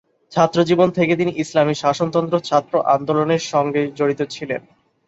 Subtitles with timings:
[0.31, 4.61] ছাত্রজীবন থেকে তিনি ইসলামী শাসনতন্ত্র ছাত্র আন্দোলনের সঙ্গে জড়িত ছিলেন।